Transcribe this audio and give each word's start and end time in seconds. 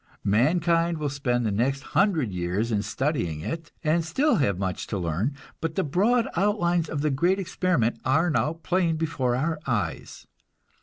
Mankind 0.25 0.97
will 0.97 1.11
spend 1.11 1.45
the 1.45 1.51
next 1.51 1.83
hundred 1.93 2.31
years 2.33 2.71
in 2.71 2.81
studying 2.81 3.41
it, 3.41 3.71
and 3.83 4.03
still 4.03 4.37
have 4.37 4.57
much 4.57 4.87
to 4.87 4.97
learn, 4.97 5.35
but 5.59 5.75
the 5.75 5.83
broad 5.83 6.27
outlines 6.35 6.89
of 6.89 7.01
the 7.01 7.11
great 7.11 7.37
experiment 7.37 7.99
are 8.03 8.31
now 8.31 8.53
plain 8.53 8.95
before 8.95 9.35
our 9.35 9.59
eyes. 9.67 10.25